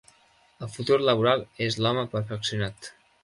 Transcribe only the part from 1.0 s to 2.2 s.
laboral és l"home